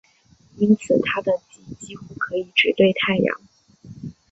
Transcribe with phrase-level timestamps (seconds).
[0.57, 3.39] 因此它的极几乎可以直对太阳。